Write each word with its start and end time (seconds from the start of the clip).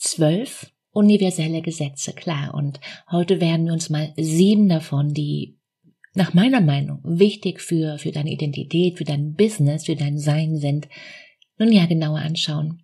zwölf 0.00 0.72
universelle 0.92 1.62
Gesetze, 1.62 2.12
klar. 2.12 2.54
Und 2.54 2.80
heute 3.10 3.40
werden 3.40 3.66
wir 3.66 3.72
uns 3.72 3.90
mal 3.90 4.12
sieben 4.16 4.68
davon, 4.68 5.14
die 5.14 5.56
nach 6.14 6.34
meiner 6.34 6.60
Meinung 6.60 7.00
wichtig 7.04 7.60
für, 7.60 7.98
für 7.98 8.10
deine 8.10 8.32
Identität, 8.32 8.98
für 8.98 9.04
dein 9.04 9.34
Business, 9.34 9.86
für 9.86 9.94
dein 9.94 10.18
Sein 10.18 10.56
sind, 10.56 10.88
nun 11.58 11.70
ja 11.70 11.86
genauer 11.86 12.18
anschauen. 12.18 12.82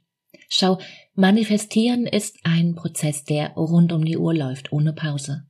Schau, 0.49 0.79
manifestieren 1.15 2.07
ist 2.07 2.39
ein 2.45 2.77
Prozess, 2.77 3.25
der 3.25 3.55
rund 3.55 3.93
um 3.93 4.05
die 4.05 4.17
Uhr 4.17 4.35
läuft, 4.35 4.71
ohne 4.71 4.93
Pause. 4.93 5.45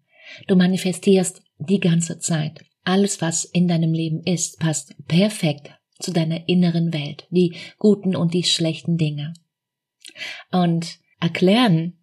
Du 0.47 0.57
manifestierst 0.57 1.43
die 1.59 1.81
ganze 1.81 2.19
Zeit. 2.19 2.65
Alles, 2.85 3.21
was 3.21 3.45
in 3.45 3.69
deinem 3.69 3.93
Leben 3.93 4.23
ist, 4.23 4.59
passt 4.59 4.95
perfekt 5.07 5.71
zu 5.99 6.13
deiner 6.13 6.49
inneren 6.49 6.93
Welt, 6.95 7.27
die 7.31 7.57
guten 7.79 8.17
und 8.17 8.33
die 8.33 8.45
schlechten 8.45 8.97
Dinge. 8.97 9.35
Und 10.51 10.99
erklären 11.21 11.95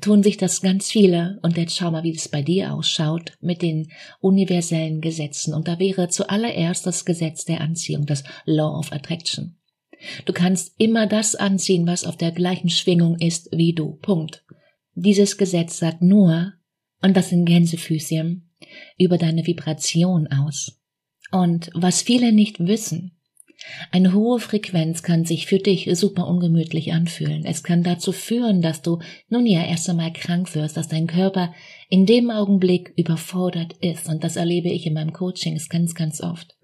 tun 0.00 0.22
sich 0.22 0.36
das 0.36 0.60
ganz 0.60 0.90
viele. 0.90 1.38
Und 1.42 1.56
jetzt 1.56 1.76
schau 1.76 1.90
mal, 1.90 2.04
wie 2.04 2.14
es 2.14 2.28
bei 2.28 2.42
dir 2.42 2.74
ausschaut 2.74 3.36
mit 3.40 3.62
den 3.62 3.90
universellen 4.20 5.00
Gesetzen. 5.00 5.54
Und 5.54 5.68
da 5.68 5.78
wäre 5.78 6.08
zuallererst 6.08 6.86
das 6.86 7.04
Gesetz 7.04 7.44
der 7.44 7.60
Anziehung, 7.60 8.06
das 8.06 8.24
Law 8.44 8.78
of 8.78 8.92
Attraction. 8.92 9.56
Du 10.24 10.32
kannst 10.32 10.74
immer 10.78 11.06
das 11.06 11.34
anziehen, 11.34 11.86
was 11.86 12.04
auf 12.04 12.16
der 12.16 12.30
gleichen 12.30 12.70
Schwingung 12.70 13.18
ist 13.18 13.48
wie 13.52 13.72
du. 13.72 13.96
Punkt. 13.96 14.44
Dieses 14.94 15.36
Gesetz 15.36 15.78
sagt 15.78 16.02
nur, 16.02 16.52
und 17.02 17.16
das 17.16 17.30
sind 17.30 17.44
Gänsefüßchen, 17.44 18.50
über 18.98 19.18
deine 19.18 19.46
Vibration 19.46 20.26
aus. 20.28 20.80
Und 21.30 21.70
was 21.74 22.02
viele 22.02 22.32
nicht 22.32 22.60
wissen, 22.60 23.17
eine 23.90 24.12
hohe 24.12 24.38
Frequenz 24.38 25.02
kann 25.02 25.24
sich 25.24 25.46
für 25.46 25.58
dich 25.58 25.88
super 25.98 26.28
ungemütlich 26.28 26.92
anfühlen. 26.92 27.44
Es 27.44 27.62
kann 27.62 27.82
dazu 27.82 28.12
führen, 28.12 28.62
dass 28.62 28.82
du 28.82 29.00
nun 29.28 29.46
ja 29.46 29.64
erst 29.64 29.90
einmal 29.90 30.12
krank 30.12 30.54
wirst, 30.54 30.76
dass 30.76 30.88
dein 30.88 31.06
Körper 31.06 31.52
in 31.88 32.06
dem 32.06 32.30
Augenblick 32.30 32.92
überfordert 32.96 33.74
ist. 33.80 34.08
Und 34.08 34.22
das 34.22 34.36
erlebe 34.36 34.68
ich 34.68 34.86
in 34.86 34.94
meinem 34.94 35.12
Coaching 35.12 35.60
ganz, 35.68 35.94
ganz 35.94 36.20
oft. 36.20 36.54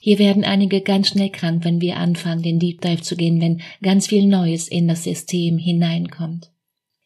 Hier 0.00 0.18
werden 0.18 0.44
einige 0.44 0.82
ganz 0.82 1.08
schnell 1.08 1.30
krank, 1.30 1.64
wenn 1.64 1.80
wir 1.80 1.96
anfangen, 1.96 2.42
den 2.42 2.58
Deep 2.58 2.82
Dive 2.82 3.00
zu 3.00 3.16
gehen, 3.16 3.40
wenn 3.40 3.62
ganz 3.82 4.08
viel 4.08 4.26
Neues 4.26 4.68
in 4.68 4.88
das 4.88 5.04
System 5.04 5.56
hineinkommt. 5.56 6.50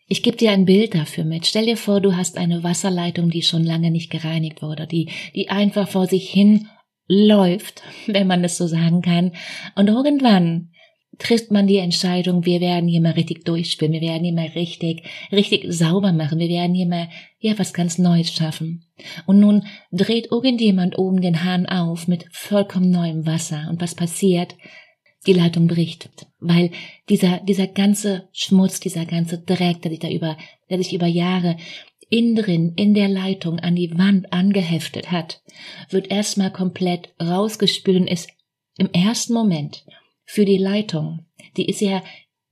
Ich 0.09 0.22
gebe 0.22 0.37
dir 0.37 0.53
ein 0.53 0.66
Bild 0.66 0.94
dafür 0.94 1.25
mit. 1.25 1.47
Stell 1.47 1.66
dir 1.66 1.76
vor, 1.76 2.00
du 2.00 2.16
hast 2.16 2.37
eine 2.37 2.62
Wasserleitung, 2.62 3.31
die 3.31 3.43
schon 3.43 3.65
lange 3.65 3.91
nicht 3.91 4.10
gereinigt 4.10 4.62
wurde, 4.62 4.87
die, 4.87 5.10
die 5.34 5.49
einfach 5.49 5.88
vor 5.88 6.06
sich 6.06 6.31
hin 6.31 6.69
läuft, 7.09 7.83
wenn 8.06 8.27
man 8.27 8.44
es 8.44 8.56
so 8.56 8.67
sagen 8.67 9.03
kann. 9.03 9.33
Und 9.75 9.89
irgendwann 9.89 10.71
trifft 11.19 11.50
man 11.50 11.67
die 11.67 11.78
Entscheidung, 11.78 12.44
wir 12.44 12.61
werden 12.61 12.89
hier 12.89 13.00
mal 13.00 13.12
richtig 13.12 13.44
durchspielen, 13.44 13.93
wir 13.93 14.00
werden 14.00 14.25
hier 14.25 14.34
mal 14.34 14.49
richtig, 14.49 15.05
richtig 15.33 15.65
sauber 15.69 16.12
machen, 16.12 16.39
wir 16.39 16.49
werden 16.49 16.75
hier 16.75 16.87
mal, 16.87 17.09
ja, 17.39 17.59
was 17.59 17.72
ganz 17.72 17.99
Neues 17.99 18.33
schaffen. 18.33 18.84
Und 19.27 19.41
nun 19.41 19.65
dreht 19.93 20.31
irgendjemand 20.31 20.99
oben 20.99 21.21
den 21.21 21.44
Hahn 21.44 21.67
auf 21.67 22.09
mit 22.09 22.27
vollkommen 22.33 22.91
neuem 22.91 23.27
Wasser. 23.27 23.67
Und 23.71 23.81
was 23.81 23.94
passiert? 23.94 24.56
Die 25.27 25.33
Leitung 25.33 25.67
bricht, 25.67 26.09
weil 26.38 26.71
dieser, 27.09 27.41
dieser 27.41 27.67
ganze 27.67 28.28
Schmutz, 28.33 28.78
dieser 28.78 29.06
ganze 29.06 29.38
Dreck, 29.38 29.83
der 29.83 29.91
sich 29.91 29.99
da 29.99 30.09
über, 30.09 30.37
der 30.71 30.78
sich 30.78 30.94
über 30.94 31.06
Jahre 31.06 31.56
innen 32.09 32.37
drin 32.37 32.72
in 32.77 32.94
der 32.94 33.09
Leitung 33.09 33.59
an 33.59 33.75
die 33.75 33.97
Wand 33.99 34.33
angeheftet 34.33 35.11
hat, 35.11 35.43
wird 35.91 36.11
erstmal 36.11 36.53
komplett 36.53 37.15
rausgespült 37.21 38.03
und 38.03 38.06
ist 38.06 38.31
im 38.78 38.91
ersten 38.93 39.33
Moment 39.33 39.84
für 40.25 40.44
die 40.44 40.59
Leitung, 40.59 41.27
die 41.56 41.67
ist 41.67 41.81
ja, 41.81 42.03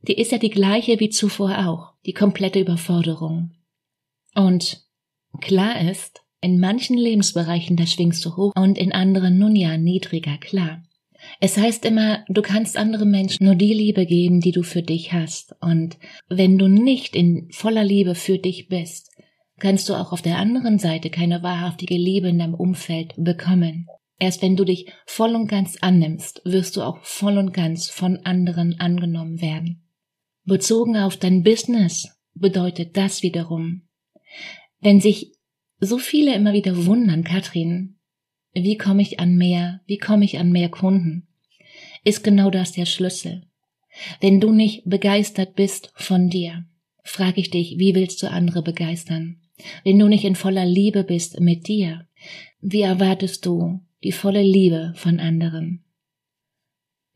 die 0.02 0.14
ist 0.14 0.32
ja 0.32 0.38
die 0.38 0.50
gleiche 0.50 1.00
wie 1.00 1.10
zuvor 1.10 1.66
auch, 1.68 1.92
die 2.06 2.12
komplette 2.12 2.60
Überforderung. 2.60 3.52
Und 4.34 4.84
klar 5.40 5.80
ist, 5.90 6.22
in 6.40 6.60
manchen 6.60 6.98
Lebensbereichen 6.98 7.76
da 7.76 7.86
schwingst 7.86 8.24
du 8.24 8.36
hoch 8.36 8.52
und 8.54 8.78
in 8.78 8.92
anderen 8.92 9.38
nun 9.38 9.56
ja 9.56 9.76
niedriger, 9.76 10.36
klar. 10.38 10.82
Es 11.40 11.56
heißt 11.56 11.84
immer, 11.84 12.24
du 12.28 12.42
kannst 12.42 12.76
anderen 12.76 13.10
Menschen 13.10 13.46
nur 13.46 13.54
die 13.54 13.72
Liebe 13.72 14.06
geben, 14.06 14.40
die 14.40 14.52
du 14.52 14.62
für 14.62 14.82
dich 14.82 15.12
hast. 15.12 15.54
Und 15.60 15.96
wenn 16.28 16.58
du 16.58 16.68
nicht 16.68 17.16
in 17.16 17.48
voller 17.50 17.84
Liebe 17.84 18.14
für 18.14 18.38
dich 18.38 18.68
bist, 18.68 19.10
kannst 19.58 19.88
du 19.88 19.94
auch 19.94 20.12
auf 20.12 20.22
der 20.22 20.38
anderen 20.38 20.78
Seite 20.78 21.10
keine 21.10 21.42
wahrhaftige 21.42 21.96
Liebe 21.96 22.28
in 22.28 22.38
deinem 22.38 22.54
Umfeld 22.54 23.14
bekommen. 23.16 23.86
Erst 24.18 24.42
wenn 24.42 24.56
du 24.56 24.64
dich 24.64 24.92
voll 25.06 25.34
und 25.34 25.48
ganz 25.48 25.76
annimmst, 25.80 26.42
wirst 26.44 26.76
du 26.76 26.82
auch 26.82 26.98
voll 27.02 27.38
und 27.38 27.52
ganz 27.52 27.88
von 27.88 28.18
anderen 28.24 28.78
angenommen 28.80 29.40
werden. 29.40 29.82
Bezogen 30.44 30.96
auf 30.96 31.16
dein 31.16 31.42
Business 31.42 32.08
bedeutet 32.34 32.96
das 32.96 33.22
wiederum, 33.22 33.88
wenn 34.80 35.00
sich 35.00 35.32
so 35.80 35.98
viele 35.98 36.34
immer 36.34 36.52
wieder 36.52 36.86
wundern, 36.86 37.24
Katrin, 37.24 37.96
wie 38.52 38.76
komme 38.76 39.02
ich 39.02 39.20
an 39.20 39.36
mehr, 39.36 39.80
wie 39.86 39.98
komme 39.98 40.24
ich 40.24 40.38
an 40.38 40.52
mehr 40.52 40.68
Kunden, 40.68 41.26
ist 42.04 42.22
genau 42.22 42.50
das 42.50 42.72
der 42.72 42.86
Schlüssel. 42.86 43.46
Wenn 44.20 44.40
du 44.40 44.52
nicht 44.52 44.82
begeistert 44.84 45.54
bist 45.54 45.92
von 45.96 46.28
dir, 46.28 46.66
frage 47.02 47.40
ich 47.40 47.50
dich, 47.50 47.78
wie 47.78 47.94
willst 47.94 48.22
du 48.22 48.30
andere 48.30 48.62
begeistern? 48.62 49.40
Wenn 49.84 49.98
du 49.98 50.08
nicht 50.08 50.24
in 50.24 50.36
voller 50.36 50.66
Liebe 50.66 51.04
bist 51.04 51.40
mit 51.40 51.68
dir, 51.68 52.06
wie 52.60 52.82
erwartest 52.82 53.46
du 53.46 53.80
die 54.02 54.12
volle 54.12 54.42
Liebe 54.42 54.92
von 54.96 55.20
anderen? 55.20 55.84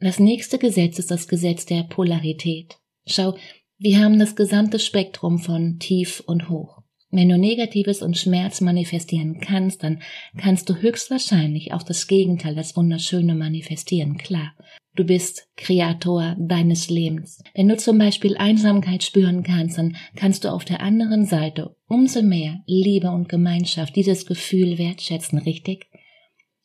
Das 0.01 0.21
nächste 0.21 0.59
Gesetz 0.59 0.99
ist 0.99 1.11
das 1.11 1.27
Gesetz 1.27 1.67
der 1.67 1.83
Polarität. 1.83 2.79
Schau, 3.07 3.37
wir 3.79 3.99
haben 3.99 4.19
das 4.19 4.37
gesamte 4.37 4.79
Spektrum 4.79 5.39
von 5.39 5.79
tief 5.79 6.23
und 6.27 6.49
hoch. 6.49 6.83
Wenn 7.11 7.29
du 7.29 7.39
Negatives 7.39 8.03
und 8.03 8.19
Schmerz 8.19 8.61
manifestieren 8.61 9.41
kannst, 9.41 9.83
dann 9.83 10.03
kannst 10.37 10.69
du 10.69 10.77
höchstwahrscheinlich 10.77 11.73
auch 11.73 11.83
das 11.83 12.07
Gegenteil, 12.07 12.55
das 12.55 12.77
Wunderschöne 12.77 13.35
manifestieren, 13.35 14.19
klar. 14.19 14.55
Du 14.99 15.05
bist 15.05 15.47
Kreator 15.57 16.35
deines 16.41 16.91
Lebens. 16.91 17.41
Wenn 17.55 17.69
du 17.69 17.77
zum 17.77 17.99
Beispiel 17.99 18.37
Einsamkeit 18.37 19.05
spüren 19.05 19.45
kannst, 19.45 19.79
dann 19.79 19.97
kannst 20.17 20.43
du 20.43 20.49
auf 20.49 20.65
der 20.65 20.81
anderen 20.81 21.25
Seite 21.25 21.77
umso 21.87 22.21
mehr 22.21 22.65
Liebe 22.67 23.09
und 23.09 23.29
Gemeinschaft, 23.29 23.95
dieses 23.95 24.27
Gefühl 24.27 24.77
wertschätzen, 24.77 25.39
richtig? 25.39 25.87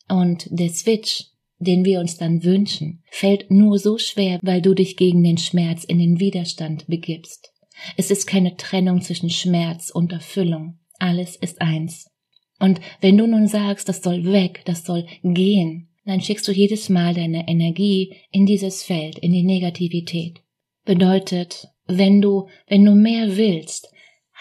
Und 0.08 0.48
der 0.50 0.70
Switch, 0.70 1.26
den 1.60 1.84
wir 1.84 2.00
uns 2.00 2.16
dann 2.16 2.42
wünschen, 2.42 3.04
fällt 3.08 3.52
nur 3.52 3.78
so 3.78 3.98
schwer, 3.98 4.40
weil 4.42 4.60
du 4.60 4.74
dich 4.74 4.96
gegen 4.96 5.22
den 5.22 5.38
Schmerz 5.38 5.84
in 5.84 6.00
den 6.00 6.18
Widerstand 6.18 6.88
begibst. 6.88 7.52
Es 7.96 8.10
ist 8.10 8.26
keine 8.26 8.56
Trennung 8.56 9.00
zwischen 9.00 9.30
Schmerz 9.30 9.90
und 9.90 10.10
Erfüllung. 10.10 10.80
Alles 10.98 11.36
ist 11.36 11.62
eins. 11.62 12.10
Und 12.58 12.80
wenn 13.00 13.16
du 13.16 13.28
nun 13.28 13.46
sagst, 13.46 13.88
das 13.88 14.02
soll 14.02 14.24
weg, 14.24 14.62
das 14.64 14.84
soll 14.84 15.06
gehen, 15.22 15.93
dann 16.04 16.20
schickst 16.20 16.46
du 16.46 16.52
jedes 16.52 16.88
Mal 16.88 17.14
deine 17.14 17.48
Energie 17.48 18.14
in 18.30 18.46
dieses 18.46 18.82
Feld, 18.82 19.18
in 19.18 19.32
die 19.32 19.42
Negativität. 19.42 20.42
Bedeutet, 20.84 21.68
wenn 21.86 22.20
du, 22.20 22.48
wenn 22.66 22.84
du 22.84 22.94
mehr 22.94 23.36
willst, 23.36 23.90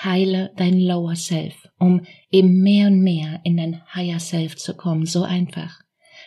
heile 0.03 0.51
dein 0.57 0.79
Lower 0.79 1.15
Self, 1.15 1.69
um 1.79 2.01
eben 2.31 2.61
mehr 2.61 2.87
und 2.87 3.01
mehr 3.01 3.41
in 3.43 3.57
dein 3.57 3.81
Higher 3.93 4.19
Self 4.19 4.57
zu 4.57 4.75
kommen. 4.75 5.05
So 5.05 5.23
einfach. 5.23 5.81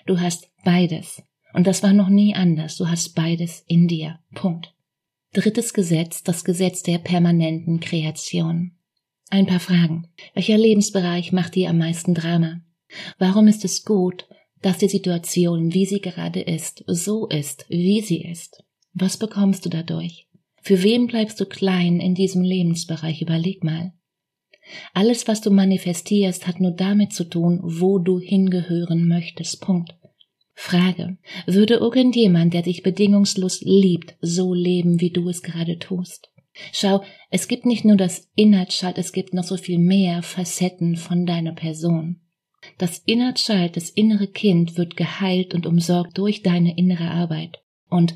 Du 0.06 0.20
hast 0.20 0.50
beides. 0.64 1.22
Und 1.52 1.66
das 1.66 1.82
war 1.82 1.92
noch 1.92 2.08
nie 2.08 2.34
anders. 2.34 2.76
Du 2.76 2.88
hast 2.88 3.14
beides 3.14 3.64
in 3.66 3.88
dir. 3.88 4.18
Punkt. 4.34 4.74
Drittes 5.32 5.74
Gesetz, 5.74 6.22
das 6.22 6.44
Gesetz 6.44 6.82
der 6.82 6.98
permanenten 6.98 7.80
Kreation. 7.80 8.72
ein 9.28 9.46
paar 9.46 9.60
Fragen. 9.60 10.06
Welcher 10.34 10.56
Lebensbereich 10.56 11.32
macht 11.32 11.56
dir 11.56 11.70
am 11.70 11.78
meisten 11.78 12.14
Drama? 12.14 12.60
Warum 13.18 13.48
ist 13.48 13.64
es 13.64 13.84
gut, 13.84 14.28
dass 14.66 14.78
die 14.78 14.88
Situation, 14.88 15.72
wie 15.74 15.86
sie 15.86 16.00
gerade 16.00 16.40
ist, 16.40 16.82
so 16.88 17.28
ist, 17.28 17.66
wie 17.68 18.00
sie 18.00 18.24
ist? 18.24 18.64
Was 18.94 19.16
bekommst 19.16 19.64
du 19.64 19.68
dadurch? 19.68 20.26
Für 20.60 20.82
wen 20.82 21.06
bleibst 21.06 21.38
du 21.38 21.46
klein 21.46 22.00
in 22.00 22.16
diesem 22.16 22.42
Lebensbereich? 22.42 23.22
Überleg 23.22 23.62
mal. 23.62 23.92
Alles, 24.92 25.28
was 25.28 25.40
du 25.40 25.52
manifestierst, 25.52 26.48
hat 26.48 26.58
nur 26.58 26.72
damit 26.72 27.12
zu 27.12 27.22
tun, 27.22 27.60
wo 27.62 28.00
du 28.00 28.18
hingehören 28.18 29.06
möchtest. 29.06 29.60
Punkt. 29.60 29.94
Frage. 30.52 31.16
Würde 31.46 31.74
irgendjemand, 31.74 32.52
der 32.52 32.62
dich 32.62 32.82
bedingungslos 32.82 33.60
liebt, 33.60 34.16
so 34.20 34.52
leben, 34.52 35.00
wie 35.00 35.10
du 35.10 35.28
es 35.28 35.44
gerade 35.44 35.78
tust? 35.78 36.32
Schau, 36.72 37.04
es 37.30 37.46
gibt 37.46 37.66
nicht 37.66 37.84
nur 37.84 37.96
das 37.96 38.32
Innertschalt, 38.34 38.98
es 38.98 39.12
gibt 39.12 39.32
noch 39.32 39.44
so 39.44 39.58
viel 39.58 39.78
mehr 39.78 40.24
Facetten 40.24 40.96
von 40.96 41.24
deiner 41.24 41.52
Person. 41.52 42.20
Das 42.78 42.98
Innertschalt, 42.98 43.76
das 43.76 43.90
innere 43.90 44.28
Kind 44.28 44.76
wird 44.76 44.96
geheilt 44.96 45.54
und 45.54 45.66
umsorgt 45.66 46.18
durch 46.18 46.42
deine 46.42 46.76
innere 46.76 47.10
Arbeit. 47.10 47.62
Und 47.88 48.14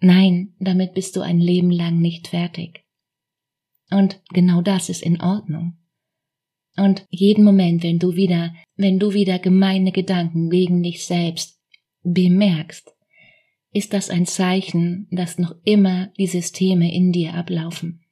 nein, 0.00 0.54
damit 0.58 0.94
bist 0.94 1.16
du 1.16 1.20
ein 1.20 1.38
Leben 1.38 1.70
lang 1.70 2.00
nicht 2.00 2.28
fertig. 2.28 2.84
Und 3.90 4.20
genau 4.30 4.62
das 4.62 4.88
ist 4.88 5.02
in 5.02 5.20
Ordnung. 5.20 5.76
Und 6.76 7.06
jeden 7.10 7.44
Moment, 7.44 7.82
wenn 7.82 7.98
du 7.98 8.16
wieder, 8.16 8.54
wenn 8.76 8.98
du 8.98 9.12
wieder 9.12 9.38
gemeine 9.38 9.92
Gedanken 9.92 10.50
gegen 10.50 10.82
dich 10.82 11.04
selbst 11.04 11.60
bemerkst, 12.02 12.94
ist 13.72 13.92
das 13.92 14.10
ein 14.10 14.26
Zeichen, 14.26 15.08
dass 15.10 15.38
noch 15.38 15.54
immer 15.64 16.08
die 16.18 16.26
Systeme 16.26 16.92
in 16.92 17.12
dir 17.12 17.34
ablaufen. 17.34 18.04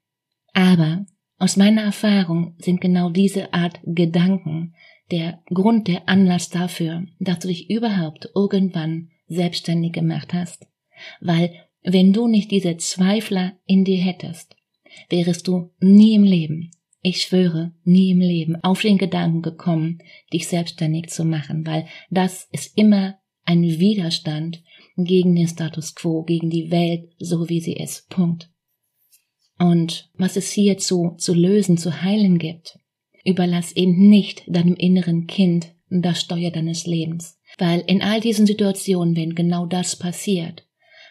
Aber 0.52 1.06
aus 1.38 1.56
meiner 1.56 1.82
Erfahrung 1.82 2.54
sind 2.58 2.80
genau 2.80 3.10
diese 3.10 3.52
Art 3.52 3.80
Gedanken 3.84 4.74
der 5.10 5.42
Grund, 5.52 5.88
der 5.88 6.08
Anlass 6.08 6.48
dafür, 6.48 7.04
dass 7.18 7.40
du 7.40 7.48
dich 7.48 7.70
überhaupt 7.70 8.30
irgendwann 8.34 9.10
selbstständig 9.26 9.92
gemacht 9.92 10.32
hast. 10.32 10.66
Weil 11.20 11.52
wenn 11.82 12.12
du 12.12 12.28
nicht 12.28 12.50
diese 12.50 12.76
Zweifler 12.76 13.54
in 13.66 13.84
dir 13.84 13.98
hättest, 13.98 14.56
wärest 15.08 15.48
du 15.48 15.70
nie 15.80 16.14
im 16.14 16.24
Leben, 16.24 16.70
ich 17.00 17.22
schwöre, 17.22 17.72
nie 17.84 18.10
im 18.10 18.20
Leben 18.20 18.56
auf 18.62 18.82
den 18.82 18.96
Gedanken 18.96 19.42
gekommen, 19.42 19.98
dich 20.32 20.46
selbstständig 20.46 21.08
zu 21.08 21.24
machen, 21.24 21.66
weil 21.66 21.86
das 22.10 22.48
ist 22.52 22.78
immer 22.78 23.16
ein 23.44 23.62
Widerstand 23.62 24.62
gegen 24.96 25.34
den 25.34 25.48
Status 25.48 25.94
quo, 25.94 26.22
gegen 26.22 26.48
die 26.48 26.70
Welt, 26.70 27.10
so 27.18 27.48
wie 27.48 27.60
sie 27.60 27.74
ist. 27.74 28.08
Punkt. 28.08 28.50
Und 29.58 30.10
was 30.14 30.36
es 30.36 30.50
hier 30.52 30.78
zu, 30.78 31.14
zu 31.18 31.34
lösen, 31.34 31.76
zu 31.76 32.02
heilen 32.02 32.38
gibt, 32.38 32.78
überlass 33.24 33.72
eben 33.72 34.08
nicht 34.08 34.44
deinem 34.46 34.74
inneren 34.74 35.26
Kind 35.26 35.74
das 35.88 36.20
Steuer 36.20 36.50
deines 36.50 36.86
Lebens. 36.86 37.38
Weil 37.58 37.80
in 37.80 38.02
all 38.02 38.20
diesen 38.20 38.46
Situationen, 38.46 39.16
wenn 39.16 39.34
genau 39.34 39.66
das 39.66 39.96
passiert, 39.96 40.66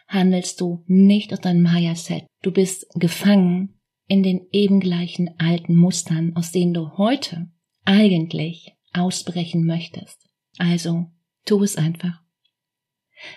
handelst 0.08 0.60
du 0.60 0.84
nicht 0.88 1.32
aus 1.34 1.40
deinem 1.40 1.72
Higher 1.72 1.96
Set. 1.96 2.26
Du 2.42 2.52
bist 2.52 2.88
gefangen 2.96 3.80
in 4.08 4.24
den 4.24 4.42
eben 4.52 4.80
gleichen 4.80 5.30
alten 5.38 5.76
Mustern, 5.76 6.36
aus 6.36 6.52
denen 6.52 6.74
du 6.74 6.98
heute 6.98 7.50
eigentlich 7.86 8.74
ausbrechen 8.94 9.66
möchtest. 9.66 10.28
Also, 10.58 11.06
tu 11.46 11.64
es 11.64 11.78
einfach. 11.78 12.22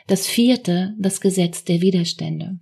Das 0.07 0.27
vierte, 0.27 0.95
das 0.99 1.21
Gesetz 1.21 1.65
der 1.65 1.81
Widerstände. 1.81 2.59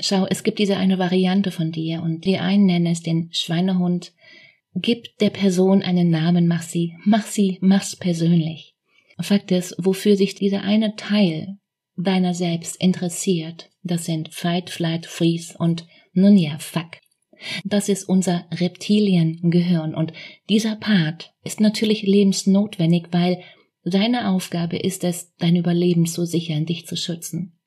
Schau, 0.00 0.26
es 0.26 0.42
gibt 0.42 0.58
diese 0.58 0.76
eine 0.76 0.98
Variante 0.98 1.52
von 1.52 1.70
dir 1.70 2.02
und 2.02 2.24
die 2.24 2.38
einen 2.38 2.66
nennen 2.66 2.86
es 2.86 3.02
den 3.02 3.28
Schweinehund. 3.32 4.12
Gib 4.74 5.18
der 5.18 5.30
Person 5.30 5.82
einen 5.82 6.10
Namen, 6.10 6.46
mach 6.46 6.62
sie, 6.62 6.94
mach 7.04 7.26
sie, 7.26 7.58
mach's 7.60 7.96
persönlich. 7.96 8.74
Fakt 9.20 9.50
ist, 9.52 9.74
wofür 9.78 10.16
sich 10.16 10.34
dieser 10.34 10.62
eine 10.62 10.96
Teil 10.96 11.58
deiner 11.96 12.34
selbst 12.34 12.80
interessiert, 12.80 13.70
das 13.82 14.04
sind 14.06 14.32
Fight, 14.32 14.70
Flight, 14.70 15.06
Freeze 15.06 15.56
und 15.58 15.86
nun 16.12 16.36
ja, 16.36 16.58
Fuck. 16.58 16.98
Das 17.64 17.88
ist 17.88 18.04
unser 18.04 18.46
Reptiliengehirn 18.52 19.94
und 19.94 20.12
dieser 20.48 20.76
Part 20.76 21.34
ist 21.44 21.60
natürlich 21.60 22.02
lebensnotwendig, 22.02 23.08
weil 23.10 23.42
seine 23.84 24.30
Aufgabe 24.30 24.76
ist 24.76 25.02
es, 25.02 25.34
dein 25.38 25.56
Überleben 25.56 26.06
zu 26.06 26.24
sichern, 26.24 26.66
dich 26.66 26.86
zu 26.86 26.96
schützen. 26.96 27.58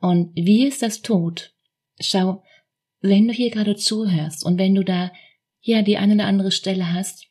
Und 0.00 0.32
wie 0.34 0.66
es 0.66 0.78
das 0.78 1.00
tut? 1.00 1.54
Schau, 2.00 2.42
wenn 3.00 3.28
du 3.28 3.32
hier 3.32 3.50
gerade 3.50 3.76
zuhörst 3.76 4.44
und 4.44 4.58
wenn 4.58 4.74
du 4.74 4.84
da 4.84 5.10
ja 5.62 5.82
die 5.82 5.96
eine 5.96 6.14
oder 6.14 6.26
andere 6.26 6.52
Stelle 6.52 6.92
hast, 6.92 7.26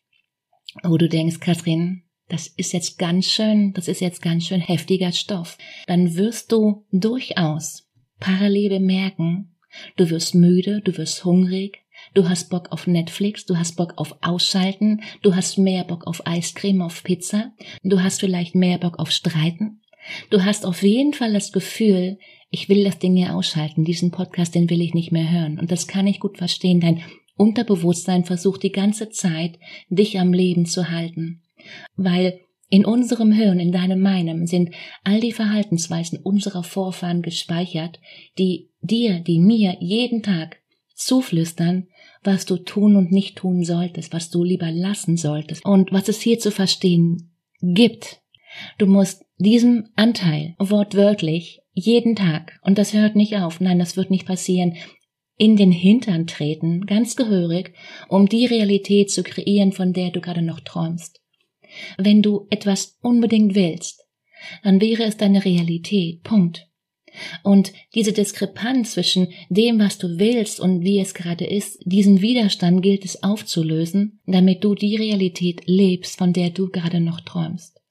wo 0.83 0.97
du 0.97 1.07
denkst, 1.07 1.39
Katrin, 1.39 2.03
das 2.29 2.47
ist 2.47 2.71
jetzt 2.73 2.97
ganz 2.97 3.27
schön, 3.27 3.73
das 3.73 3.87
ist 3.87 4.01
jetzt 4.01 4.21
ganz 4.21 4.47
schön 4.47 4.61
heftiger 4.61 5.11
Stoff, 5.11 5.57
dann 5.87 6.15
wirst 6.15 6.51
du 6.51 6.85
durchaus 6.91 7.89
parallel 8.19 8.69
bemerken, 8.69 9.57
du 9.97 10.09
wirst 10.09 10.33
müde, 10.33 10.81
du 10.81 10.97
wirst 10.97 11.23
hungrig, 11.25 11.81
Du 12.13 12.27
hast 12.27 12.49
Bock 12.49 12.71
auf 12.71 12.87
Netflix, 12.87 13.45
du 13.45 13.57
hast 13.57 13.75
Bock 13.75 13.93
auf 13.95 14.17
Ausschalten, 14.21 15.01
du 15.21 15.35
hast 15.35 15.57
mehr 15.57 15.83
Bock 15.83 16.07
auf 16.07 16.25
Eiscreme, 16.25 16.81
auf 16.81 17.03
Pizza, 17.03 17.53
du 17.83 18.01
hast 18.01 18.19
vielleicht 18.19 18.55
mehr 18.55 18.77
Bock 18.79 18.99
auf 18.99 19.11
Streiten. 19.11 19.81
Du 20.29 20.43
hast 20.43 20.65
auf 20.65 20.81
jeden 20.81 21.13
Fall 21.13 21.31
das 21.31 21.51
Gefühl, 21.51 22.17
ich 22.49 22.67
will 22.67 22.83
das 22.83 22.99
Ding 22.99 23.15
hier 23.15 23.35
ausschalten, 23.35 23.85
diesen 23.85 24.11
Podcast, 24.11 24.55
den 24.55 24.69
will 24.69 24.81
ich 24.81 24.93
nicht 24.93 25.11
mehr 25.11 25.31
hören. 25.31 25.59
Und 25.59 25.71
das 25.71 25.87
kann 25.87 26.07
ich 26.07 26.19
gut 26.19 26.37
verstehen. 26.37 26.81
Dein 26.81 27.01
Unterbewusstsein 27.35 28.25
versucht 28.25 28.63
die 28.63 28.71
ganze 28.71 29.09
Zeit, 29.09 29.57
dich 29.89 30.19
am 30.19 30.33
Leben 30.33 30.65
zu 30.65 30.89
halten. 30.89 31.41
Weil 31.95 32.39
in 32.69 32.85
unserem 32.85 33.31
Hirn, 33.31 33.59
in 33.59 33.71
deinem 33.71 33.99
meinem, 33.99 34.47
sind 34.47 34.73
all 35.03 35.19
die 35.19 35.33
Verhaltensweisen 35.33 36.19
unserer 36.19 36.63
Vorfahren 36.63 37.21
gespeichert, 37.21 37.99
die 38.37 38.69
dir, 38.81 39.19
die 39.19 39.39
mir 39.39 39.77
jeden 39.81 40.23
Tag 40.23 40.57
zuflüstern, 40.95 41.87
was 42.23 42.45
du 42.45 42.57
tun 42.57 42.95
und 42.95 43.11
nicht 43.11 43.37
tun 43.37 43.63
solltest, 43.63 44.13
was 44.13 44.29
du 44.29 44.43
lieber 44.43 44.71
lassen 44.71 45.17
solltest 45.17 45.65
und 45.65 45.91
was 45.91 46.07
es 46.07 46.21
hier 46.21 46.39
zu 46.39 46.51
verstehen 46.51 47.33
gibt. 47.61 48.21
Du 48.77 48.85
musst 48.85 49.25
diesem 49.37 49.89
Anteil 49.95 50.55
wortwörtlich 50.59 51.61
jeden 51.73 52.15
Tag, 52.15 52.59
und 52.63 52.77
das 52.77 52.93
hört 52.93 53.15
nicht 53.15 53.37
auf, 53.37 53.59
nein, 53.59 53.79
das 53.79 53.97
wird 53.97 54.11
nicht 54.11 54.25
passieren, 54.25 54.75
in 55.37 55.55
den 55.55 55.71
Hintern 55.71 56.27
treten, 56.27 56.85
ganz 56.85 57.15
gehörig, 57.15 57.73
um 58.09 58.27
die 58.27 58.45
Realität 58.45 59.09
zu 59.11 59.23
kreieren, 59.23 59.71
von 59.71 59.93
der 59.93 60.11
du 60.11 60.21
gerade 60.21 60.41
noch 60.41 60.59
träumst. 60.59 61.21
Wenn 61.97 62.21
du 62.21 62.47
etwas 62.49 62.97
unbedingt 63.01 63.55
willst, 63.55 64.05
dann 64.63 64.81
wäre 64.81 65.03
es 65.03 65.17
deine 65.17 65.43
Realität. 65.45 66.23
Punkt. 66.23 66.67
Und 67.43 67.73
diese 67.93 68.13
Diskrepanz 68.13 68.93
zwischen 68.93 69.27
dem, 69.49 69.79
was 69.79 69.97
du 69.97 70.17
willst 70.17 70.59
und 70.59 70.81
wie 70.81 70.99
es 70.99 71.13
gerade 71.13 71.45
ist, 71.45 71.79
diesen 71.85 72.21
Widerstand 72.21 72.81
gilt 72.81 73.03
es 73.03 73.21
aufzulösen, 73.21 74.21
damit 74.25 74.63
du 74.63 74.75
die 74.75 74.95
Realität 74.95 75.61
lebst, 75.65 76.17
von 76.17 76.33
der 76.33 76.51
du 76.51 76.69
gerade 76.69 77.01
noch 77.01 77.21
träumst. 77.21 77.81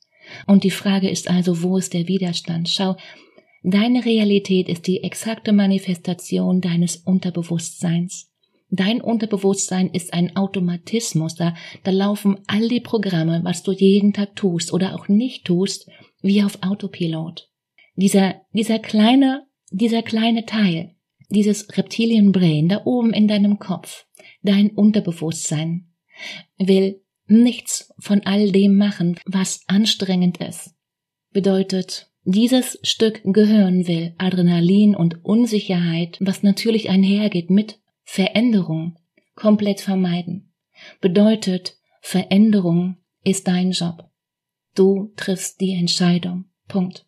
Und 0.46 0.64
die 0.64 0.70
Frage 0.70 1.10
ist 1.10 1.28
also, 1.28 1.62
wo 1.62 1.76
ist 1.76 1.92
der 1.92 2.08
Widerstand? 2.08 2.68
Schau, 2.68 2.96
deine 3.62 4.04
Realität 4.04 4.68
ist 4.68 4.86
die 4.86 5.02
exakte 5.02 5.52
Manifestation 5.52 6.60
deines 6.60 6.96
Unterbewusstseins. 6.96 8.30
Dein 8.70 9.00
Unterbewusstsein 9.00 9.90
ist 9.90 10.14
ein 10.14 10.36
Automatismus, 10.36 11.34
da, 11.34 11.54
da 11.82 11.90
laufen 11.90 12.38
all 12.46 12.68
die 12.68 12.80
Programme, 12.80 13.40
was 13.42 13.62
du 13.62 13.72
jeden 13.72 14.12
Tag 14.12 14.36
tust 14.36 14.72
oder 14.72 14.94
auch 14.94 15.08
nicht 15.08 15.44
tust, 15.44 15.88
wie 16.22 16.44
auf 16.44 16.58
Autopilot 16.62 17.50
dieser, 18.00 18.40
dieser 18.52 18.78
kleine, 18.78 19.46
dieser 19.70 20.02
kleine 20.02 20.46
Teil, 20.46 20.96
dieses 21.28 21.76
Reptilienbrain 21.76 22.68
da 22.68 22.82
oben 22.84 23.12
in 23.12 23.28
deinem 23.28 23.58
Kopf, 23.58 24.06
dein 24.42 24.70
Unterbewusstsein, 24.70 25.92
will 26.58 27.02
nichts 27.26 27.92
von 27.98 28.22
all 28.24 28.50
dem 28.50 28.76
machen, 28.76 29.20
was 29.24 29.62
anstrengend 29.68 30.38
ist. 30.38 30.74
Bedeutet, 31.32 32.09
dieses 32.24 32.78
Stück 32.82 33.22
Gehirn 33.24 33.86
will 33.88 34.14
Adrenalin 34.18 34.94
und 34.94 35.24
Unsicherheit, 35.24 36.18
was 36.20 36.42
natürlich 36.42 36.90
einhergeht 36.90 37.48
mit 37.48 37.80
Veränderung, 38.04 38.98
komplett 39.34 39.80
vermeiden. 39.80 40.52
Bedeutet, 41.00 41.76
Veränderung 42.02 42.98
ist 43.24 43.48
dein 43.48 43.70
Job. 43.70 44.10
Du 44.74 45.12
triffst 45.16 45.60
die 45.60 45.72
Entscheidung. 45.72 46.44
Punkt. 46.68 47.06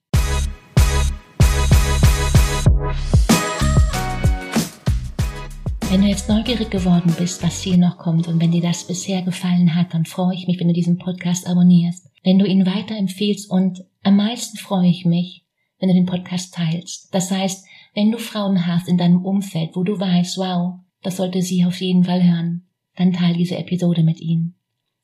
Wenn 5.91 6.01
du 6.01 6.09
jetzt 6.09 6.31
neugierig 6.31 6.71
geworden 6.71 7.15
bist, 7.19 7.43
was 7.43 7.61
hier 7.61 7.77
noch 7.77 7.99
kommt 7.99 8.27
und 8.27 8.41
wenn 8.41 8.51
dir 8.51 8.63
das 8.63 8.87
bisher 8.87 9.21
gefallen 9.21 9.75
hat, 9.75 9.93
dann 9.93 10.07
freue 10.07 10.35
ich 10.35 10.47
mich, 10.47 10.59
wenn 10.59 10.69
du 10.69 10.73
diesen 10.73 10.97
Podcast 10.97 11.47
abonnierst, 11.47 12.12
wenn 12.23 12.39
du 12.39 12.47
ihn 12.47 12.67
weiterempfiehlst 12.67 13.51
und 13.51 13.85
am 14.03 14.17
meisten 14.17 14.59
freue 14.59 14.89
ich 14.89 15.05
mich, 15.05 15.45
wenn 15.79 15.89
du 15.89 15.95
den 15.95 16.07
Podcast 16.07 16.55
teilst. 16.55 17.13
Das 17.15 17.31
heißt, 17.31 17.67
wenn 17.95 18.13
du 18.13 18.19
Frauen 18.19 18.67
hast 18.67 18.89
in 18.89 18.99
deinem 18.99 19.25
Umfeld, 19.25 19.71
wo 19.75 19.83
du 19.83 19.99
weißt, 19.99 20.39
wow, 20.39 20.79
das 21.03 21.17
sollte 21.17 21.43
sie 21.43 21.65
auf 21.65 21.81
jeden 21.81 22.05
Fall 22.05 22.23
hören, 22.23 22.67
dann 22.97 23.13
teile 23.13 23.37
diese 23.37 23.59
Episode 23.59 24.03
mit 24.03 24.21
ihnen. 24.21 24.55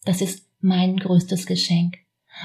Das 0.04 0.20
ist 0.20 0.46
mein 0.60 0.96
größtes 0.96 1.46
Geschenk. 1.46 1.98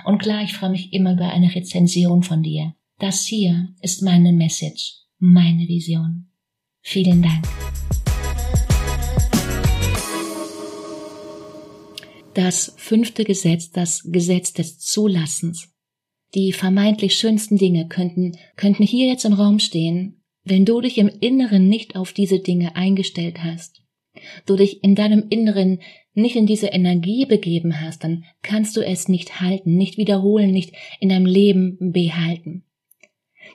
Und 0.06 0.20
klar, 0.20 0.44
ich 0.44 0.54
freue 0.54 0.72
mich 0.72 0.94
immer 0.94 1.14
über 1.14 1.32
eine 1.32 1.54
Rezension 1.54 2.24
von 2.24 2.42
dir. 2.42 2.74
Das 3.00 3.26
hier 3.26 3.70
ist 3.82 4.02
meine 4.02 4.34
Message, 4.34 4.96
meine 5.20 5.68
Vision. 5.68 6.30
Vielen 6.82 7.22
Dank. 7.22 7.44
Das 12.34 12.74
fünfte 12.78 13.26
Gesetz, 13.26 13.70
das 13.72 14.04
Gesetz 14.12 14.54
des 14.54 14.80
Zulassens. 14.80 15.70
Die 16.34 16.52
vermeintlich 16.52 17.16
schönsten 17.16 17.58
Dinge 17.58 17.88
könnten, 17.88 18.38
könnten 18.56 18.84
hier 18.84 19.08
jetzt 19.08 19.26
im 19.26 19.34
Raum 19.34 19.60
stehen, 19.60 20.24
wenn 20.44 20.66
du 20.66 20.82
dich 20.82 20.98
im 20.98 21.10
Inneren 21.20 21.70
nicht 21.70 21.96
auf 21.96 22.12
diese 22.12 22.40
Dinge 22.40 22.76
eingestellt 22.76 23.44
hast. 23.44 23.84
Du 24.46 24.56
dich 24.56 24.84
in 24.84 24.96
deinem 24.96 25.28
Inneren 25.30 25.80
nicht 26.14 26.36
in 26.36 26.46
diese 26.46 26.68
Energie 26.68 27.26
begeben 27.26 27.82
hast, 27.82 28.04
dann 28.04 28.24
kannst 28.42 28.76
du 28.78 28.82
es 28.82 29.08
nicht 29.08 29.40
halten, 29.42 29.76
nicht 29.76 29.98
wiederholen, 29.98 30.52
nicht 30.52 30.74
in 31.00 31.10
deinem 31.10 31.26
Leben 31.26 31.78
behalten. 31.80 32.66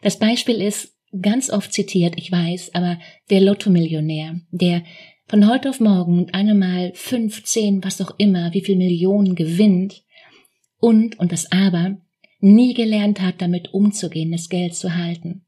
Das 0.02 0.18
Beispiel 0.18 0.61
ist 0.61 0.97
ganz 1.20 1.50
oft 1.50 1.73
zitiert, 1.73 2.14
ich 2.16 2.30
weiß, 2.30 2.75
aber 2.75 2.99
der 3.30 3.40
Lotto-Millionär, 3.40 4.40
der 4.50 4.85
von 5.28 5.47
heute 5.47 5.68
auf 5.68 5.78
morgen 5.78 6.16
mit 6.16 6.35
einem 6.35 6.58
Mal 6.58 6.92
fünf, 6.94 7.44
zehn, 7.44 7.85
was 7.85 8.00
auch 8.00 8.14
immer, 8.16 8.54
wie 8.54 8.62
viel 8.62 8.76
Millionen 8.76 9.35
gewinnt 9.35 10.02
und, 10.78 11.18
und 11.18 11.32
das 11.32 11.52
Aber, 11.52 11.99
nie 12.40 12.73
gelernt 12.73 13.20
hat, 13.20 13.42
damit 13.42 13.75
umzugehen, 13.75 14.32
das 14.32 14.49
Geld 14.49 14.75
zu 14.75 14.97
halten. 14.97 15.44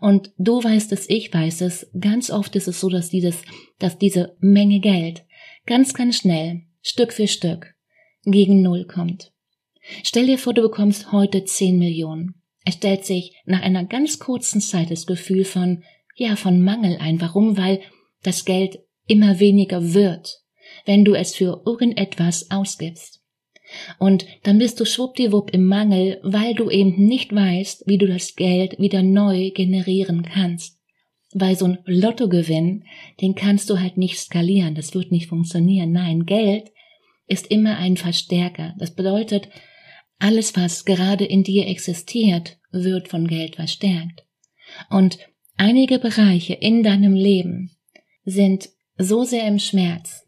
Und 0.00 0.32
du 0.36 0.62
weißt 0.62 0.90
es, 0.92 1.08
ich 1.08 1.32
weiß 1.32 1.60
es, 1.60 1.88
ganz 1.98 2.30
oft 2.30 2.56
ist 2.56 2.66
es 2.66 2.80
so, 2.80 2.88
dass 2.88 3.08
dieses, 3.08 3.42
dass 3.78 3.98
diese 3.98 4.36
Menge 4.40 4.80
Geld 4.80 5.24
ganz, 5.64 5.94
ganz 5.94 6.16
schnell, 6.16 6.62
Stück 6.82 7.12
für 7.12 7.28
Stück, 7.28 7.74
gegen 8.24 8.62
Null 8.62 8.84
kommt. 8.84 9.32
Stell 10.02 10.26
dir 10.26 10.38
vor, 10.38 10.54
du 10.54 10.62
bekommst 10.62 11.12
heute 11.12 11.44
zehn 11.44 11.78
Millionen. 11.78 12.34
Es 12.64 12.74
stellt 12.74 13.04
sich 13.04 13.36
nach 13.44 13.62
einer 13.62 13.84
ganz 13.84 14.18
kurzen 14.18 14.60
Zeit 14.60 14.90
das 14.90 15.06
Gefühl 15.06 15.44
von, 15.44 15.84
ja, 16.16 16.34
von 16.34 16.60
Mangel 16.62 16.98
ein. 17.00 17.20
Warum? 17.20 17.56
Weil 17.56 17.80
das 18.22 18.44
Geld 18.44 18.80
immer 19.10 19.40
weniger 19.40 19.92
wird, 19.92 20.42
wenn 20.86 21.04
du 21.04 21.14
es 21.14 21.34
für 21.34 21.62
irgendetwas 21.66 22.50
ausgibst. 22.50 23.20
Und 23.98 24.26
dann 24.42 24.58
bist 24.58 24.80
du 24.80 24.84
schwuppdiwupp 24.84 25.50
im 25.52 25.66
Mangel, 25.66 26.20
weil 26.22 26.54
du 26.54 26.70
eben 26.70 27.06
nicht 27.06 27.34
weißt, 27.34 27.84
wie 27.86 27.98
du 27.98 28.06
das 28.06 28.34
Geld 28.34 28.78
wieder 28.78 29.02
neu 29.02 29.50
generieren 29.50 30.22
kannst. 30.22 30.78
Weil 31.32 31.56
so 31.56 31.66
ein 31.66 31.78
Lottogewinn, 31.84 32.84
den 33.20 33.36
kannst 33.36 33.70
du 33.70 33.78
halt 33.78 33.96
nicht 33.96 34.18
skalieren, 34.18 34.74
das 34.74 34.94
wird 34.94 35.12
nicht 35.12 35.28
funktionieren. 35.28 35.92
Nein, 35.92 36.26
Geld 36.26 36.72
ist 37.26 37.46
immer 37.46 37.76
ein 37.76 37.96
Verstärker. 37.96 38.74
Das 38.78 38.94
bedeutet, 38.94 39.48
alles, 40.18 40.56
was 40.56 40.84
gerade 40.84 41.24
in 41.24 41.44
dir 41.44 41.68
existiert, 41.68 42.58
wird 42.72 43.08
von 43.08 43.28
Geld 43.28 43.56
verstärkt. 43.56 44.24
Und 44.90 45.18
einige 45.56 45.98
Bereiche 45.98 46.54
in 46.54 46.82
deinem 46.82 47.14
Leben 47.14 47.76
sind 48.24 48.68
so 49.02 49.24
sehr 49.24 49.46
im 49.46 49.58
Schmerz, 49.58 50.26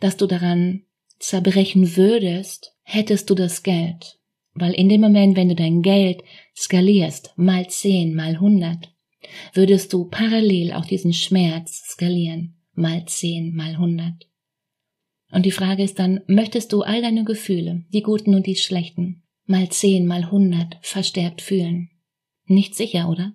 dass 0.00 0.16
du 0.16 0.26
daran 0.26 0.82
zerbrechen 1.18 1.96
würdest, 1.96 2.74
hättest 2.82 3.30
du 3.30 3.34
das 3.34 3.62
Geld. 3.62 4.18
Weil 4.54 4.72
in 4.72 4.88
dem 4.88 5.00
Moment, 5.00 5.36
wenn 5.36 5.48
du 5.48 5.54
dein 5.54 5.82
Geld 5.82 6.22
skalierst, 6.56 7.32
mal 7.36 7.68
zehn, 7.68 8.14
mal 8.14 8.38
hundert, 8.40 8.92
würdest 9.54 9.92
du 9.92 10.06
parallel 10.06 10.72
auch 10.72 10.84
diesen 10.84 11.12
Schmerz 11.12 11.82
skalieren, 11.90 12.60
mal 12.74 13.04
zehn, 13.06 13.54
mal 13.54 13.78
hundert. 13.78 14.28
Und 15.30 15.46
die 15.46 15.52
Frage 15.52 15.82
ist 15.82 15.98
dann, 15.98 16.20
möchtest 16.26 16.72
du 16.72 16.82
all 16.82 17.00
deine 17.00 17.24
Gefühle, 17.24 17.84
die 17.92 18.02
guten 18.02 18.34
und 18.34 18.46
die 18.46 18.56
schlechten, 18.56 19.22
mal 19.46 19.70
zehn, 19.70 20.06
mal 20.06 20.30
hundert 20.30 20.76
verstärkt 20.82 21.40
fühlen? 21.40 21.90
Nicht 22.44 22.74
sicher, 22.74 23.08
oder? 23.08 23.34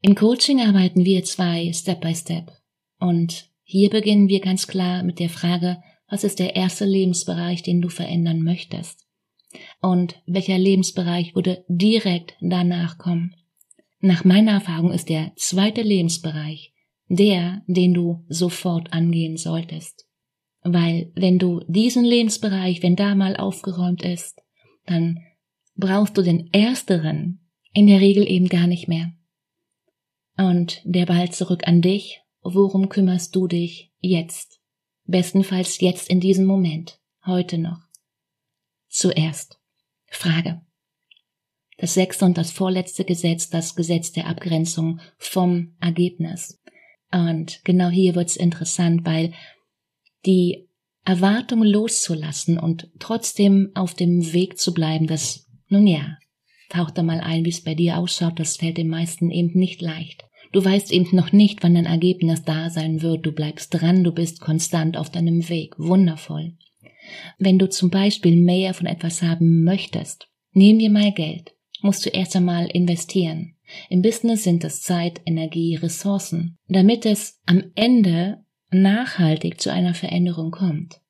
Im 0.00 0.14
Coaching 0.14 0.60
arbeiten 0.60 1.04
wir 1.04 1.24
zwei 1.24 1.72
Step 1.72 2.00
by 2.00 2.14
Step. 2.14 2.57
Und 2.98 3.50
hier 3.62 3.90
beginnen 3.90 4.28
wir 4.28 4.40
ganz 4.40 4.66
klar 4.66 5.02
mit 5.02 5.18
der 5.18 5.30
Frage, 5.30 5.82
was 6.08 6.24
ist 6.24 6.38
der 6.38 6.56
erste 6.56 6.84
Lebensbereich, 6.84 7.62
den 7.62 7.80
du 7.80 7.88
verändern 7.88 8.42
möchtest? 8.42 9.06
Und 9.80 10.20
welcher 10.26 10.58
Lebensbereich 10.58 11.34
würde 11.34 11.64
direkt 11.68 12.34
danach 12.40 12.98
kommen? 12.98 13.34
Nach 14.00 14.24
meiner 14.24 14.52
Erfahrung 14.52 14.92
ist 14.92 15.08
der 15.08 15.32
zweite 15.36 15.82
Lebensbereich 15.82 16.72
der, 17.08 17.62
den 17.66 17.94
du 17.94 18.24
sofort 18.28 18.92
angehen 18.92 19.36
solltest. 19.36 20.06
Weil 20.62 21.10
wenn 21.14 21.38
du 21.38 21.60
diesen 21.66 22.04
Lebensbereich, 22.04 22.82
wenn 22.82 22.96
da 22.96 23.14
mal 23.14 23.36
aufgeräumt 23.36 24.02
ist, 24.02 24.42
dann 24.86 25.20
brauchst 25.76 26.16
du 26.18 26.22
den 26.22 26.52
ersteren 26.52 27.40
in 27.72 27.86
der 27.86 28.00
Regel 28.00 28.28
eben 28.28 28.48
gar 28.48 28.66
nicht 28.66 28.88
mehr. 28.88 29.12
Und 30.36 30.82
der 30.84 31.06
Ball 31.06 31.30
zurück 31.30 31.66
an 31.66 31.80
dich. 31.80 32.20
Worum 32.42 32.88
kümmerst 32.88 33.34
du 33.34 33.46
dich 33.46 33.92
jetzt? 34.00 34.60
Bestenfalls 35.04 35.80
jetzt 35.80 36.08
in 36.08 36.20
diesem 36.20 36.44
Moment, 36.44 37.00
heute 37.24 37.58
noch. 37.58 37.80
Zuerst. 38.88 39.58
Frage. 40.06 40.60
Das 41.76 41.94
sechste 41.94 42.24
und 42.24 42.36
das 42.36 42.50
vorletzte 42.50 43.04
Gesetz, 43.04 43.50
das 43.50 43.76
Gesetz 43.76 44.12
der 44.12 44.26
Abgrenzung 44.26 45.00
vom 45.16 45.76
Ergebnis. 45.80 46.60
Und 47.12 47.60
genau 47.64 47.88
hier 47.88 48.14
wird's 48.14 48.36
interessant, 48.36 49.04
weil 49.04 49.32
die 50.26 50.68
Erwartung 51.04 51.62
loszulassen 51.62 52.58
und 52.58 52.90
trotzdem 52.98 53.70
auf 53.74 53.94
dem 53.94 54.32
Weg 54.32 54.58
zu 54.58 54.74
bleiben, 54.74 55.06
das, 55.06 55.46
nun 55.68 55.86
ja, 55.86 56.18
taucht 56.68 56.98
da 56.98 57.02
mal 57.02 57.20
ein, 57.20 57.44
wie 57.44 57.50
es 57.50 57.62
bei 57.62 57.74
dir 57.74 57.96
ausschaut, 57.96 58.38
das 58.38 58.56
fällt 58.56 58.76
den 58.76 58.88
meisten 58.88 59.30
eben 59.30 59.58
nicht 59.58 59.80
leicht. 59.80 60.27
Du 60.52 60.64
weißt 60.64 60.92
eben 60.92 61.14
noch 61.14 61.32
nicht, 61.32 61.62
wann 61.62 61.74
dein 61.74 61.86
Ergebnis 61.86 62.42
da 62.44 62.70
sein 62.70 63.02
wird, 63.02 63.26
du 63.26 63.32
bleibst 63.32 63.74
dran, 63.74 64.04
du 64.04 64.12
bist 64.12 64.40
konstant 64.40 64.96
auf 64.96 65.10
deinem 65.10 65.48
Weg, 65.48 65.74
wundervoll. 65.78 66.54
Wenn 67.38 67.58
du 67.58 67.68
zum 67.68 67.90
Beispiel 67.90 68.36
mehr 68.36 68.74
von 68.74 68.86
etwas 68.86 69.22
haben 69.22 69.64
möchtest, 69.64 70.28
nehmen 70.52 70.78
wir 70.78 70.90
mal 70.90 71.12
Geld, 71.12 71.54
musst 71.82 72.04
du 72.04 72.10
erst 72.10 72.36
einmal 72.36 72.66
investieren. 72.66 73.54
Im 73.90 74.02
Business 74.02 74.44
sind 74.44 74.64
es 74.64 74.82
Zeit, 74.82 75.20
Energie, 75.26 75.76
Ressourcen, 75.76 76.56
damit 76.68 77.04
es 77.04 77.40
am 77.46 77.64
Ende 77.74 78.44
nachhaltig 78.70 79.60
zu 79.60 79.72
einer 79.72 79.94
Veränderung 79.94 80.50
kommt. 80.50 81.00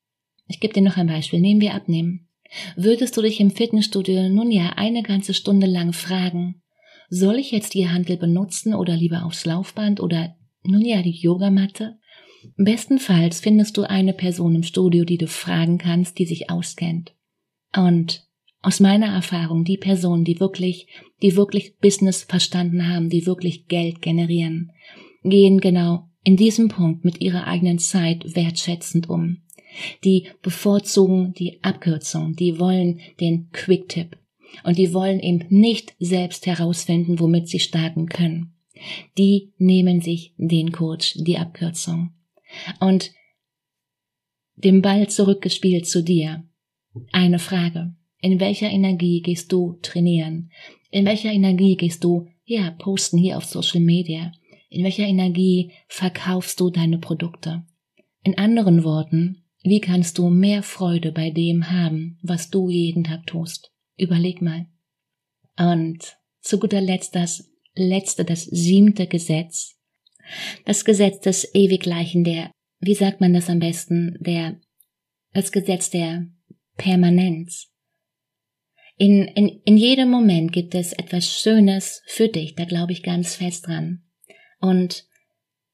Ich 0.49 0.61
gebe 0.61 0.75
dir 0.75 0.83
noch 0.83 0.97
ein 0.97 1.07
Beispiel. 1.07 1.41
Nehmen 1.41 1.61
wir 1.61 1.75
abnehmen. 1.75 2.29
Würdest 2.77 3.17
du 3.17 3.23
dich 3.23 3.41
im 3.41 3.51
Fitnessstudio 3.51 4.29
nun 4.29 4.51
ja 4.51 4.71
eine 4.77 5.03
ganze 5.03 5.35
Stunde 5.35 5.67
lang 5.67 5.93
fragen, 5.93 6.63
soll 7.09 7.37
ich 7.37 7.51
jetzt 7.51 7.75
die 7.75 7.89
Handel 7.89 8.17
benutzen 8.17 8.75
oder 8.75 8.97
lieber 8.97 9.25
aufs 9.25 9.47
Laufband 9.47 10.01
oder 10.01 10.37
nun 10.63 10.85
ja 10.85 11.03
die 11.03 11.19
Yogamatte? 11.19 11.99
Bestenfalls 12.57 13.41
findest 13.41 13.77
du 13.77 13.83
eine 13.83 14.13
Person 14.13 14.55
im 14.55 14.63
Studio, 14.63 15.05
die 15.05 15.19
du 15.19 15.27
fragen 15.27 15.79
kannst, 15.79 16.19
die 16.19 16.27
sich 16.27 16.51
auskennt. 16.51 17.15
Und 17.75 18.25
aus 18.61 18.81
meiner 18.81 19.07
Erfahrung, 19.07 19.65
die 19.65 19.77
Personen, 19.77 20.25
die 20.25 20.41
wirklich, 20.41 20.89
die 21.23 21.37
wirklich 21.37 21.77
Business 21.79 22.25
verstanden 22.25 22.89
haben, 22.89 23.09
die 23.09 23.27
wirklich 23.27 23.67
Geld 23.67 24.03
generieren, 24.03 24.73
gehen 25.23 25.61
genau 25.61 26.09
in 26.25 26.37
diesem 26.37 26.69
Punkt 26.69 27.05
mit 27.05 27.21
ihrer 27.21 27.47
eigenen 27.47 27.79
Zeit 27.79 28.35
wertschätzend 28.35 29.09
um. 29.09 29.39
Die 30.05 30.29
bevorzugen 30.43 31.35
die 31.35 31.63
Abkürzung, 31.63 32.35
die 32.35 32.59
wollen 32.59 33.01
den 33.21 33.51
Quick-Tipp 33.53 34.17
und 34.65 34.79
die 34.79 34.93
wollen 34.93 35.21
eben 35.21 35.47
nicht 35.51 35.95
selbst 35.99 36.47
herausfinden, 36.47 37.21
womit 37.21 37.49
sie 37.49 37.61
starten 37.61 38.09
können. 38.09 38.55
Die 39.17 39.53
nehmen 39.59 40.01
sich 40.01 40.35
den 40.37 40.73
Coach, 40.73 41.15
die 41.17 41.39
Abkürzung. 41.39 42.11
Und 42.81 43.13
dem 44.57 44.83
Ball 44.83 45.09
zurückgespielt 45.09 45.87
zu 45.87 46.03
dir. 46.03 46.45
Eine 47.13 47.39
Frage. 47.39 47.95
In 48.21 48.41
welcher 48.41 48.71
Energie 48.71 49.23
gehst 49.23 49.53
du 49.53 49.79
trainieren? 49.83 50.51
In 50.91 51.05
welcher 51.05 51.33
Energie 51.33 51.77
gehst 51.77 52.03
du, 52.03 52.27
ja, 52.45 52.71
posten 52.73 53.19
hier 53.19 53.37
auf 53.37 53.45
Social 53.45 53.81
Media? 53.81 54.33
In 54.71 54.83
welcher 54.85 55.07
Energie 55.07 55.73
verkaufst 55.87 56.59
du 56.61 56.71
deine 56.71 56.99
Produkte? 56.99 57.65
In 58.25 58.37
anderen 58.37 58.85
Worten, 58.85 59.45
wie 59.63 59.81
kannst 59.81 60.19
du 60.19 60.29
mehr 60.29 60.63
Freude 60.63 61.13
bei 61.13 61.31
dem 61.31 61.71
haben, 61.71 62.19
was 62.23 62.51
du 62.51 62.69
jeden 62.69 63.05
Tag 63.05 63.27
tust? 63.27 63.73
Überleg 63.99 64.41
mal. 64.41 64.67
Und 65.59 66.17
zu 66.41 66.59
guter 66.59 66.81
Letzt 66.81 67.15
das 67.15 67.51
letzte, 67.75 68.25
das 68.25 68.45
siebte 68.45 69.07
Gesetz. 69.07 69.77
Das 70.65 70.85
Gesetz 70.85 71.21
des 71.21 71.55
Ewiggleichen, 71.55 72.25
der, 72.25 72.51
wie 72.81 72.95
sagt 72.95 73.21
man 73.21 73.33
das 73.33 73.49
am 73.49 73.59
besten, 73.59 74.17
der, 74.21 74.61
das 75.33 75.53
Gesetz 75.53 75.91
der 75.91 76.29
Permanenz. 76.77 77.69
In, 78.97 79.25
in, 79.29 79.61
in 79.65 79.77
jedem 79.77 80.11
Moment 80.11 80.53
gibt 80.53 80.75
es 80.75 80.93
etwas 80.93 81.41
Schönes 81.41 82.03
für 82.07 82.29
dich, 82.29 82.57
da 82.57 82.65
glaube 82.65 82.93
ich 82.93 83.03
ganz 83.03 83.37
fest 83.37 83.67
dran. 83.67 84.03
Und 84.61 85.07